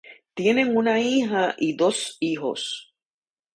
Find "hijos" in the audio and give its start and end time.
2.21-2.91